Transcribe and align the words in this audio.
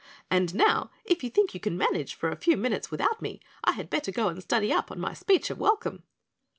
"And 0.31 0.55
now, 0.55 0.89
if 1.05 1.23
you 1.23 1.29
think 1.29 1.53
you 1.53 1.59
can 1.59 1.77
manage 1.77 2.15
for 2.15 2.31
a 2.31 2.35
few 2.35 2.57
minutes 2.57 2.89
without 2.89 3.21
me, 3.21 3.39
I 3.63 3.73
had 3.73 3.87
better 3.87 4.11
go 4.11 4.29
and 4.29 4.41
study 4.41 4.73
up 4.73 4.89
on 4.89 4.99
my 4.99 5.13
speech 5.13 5.51
of 5.51 5.59
welcome." 5.59 6.01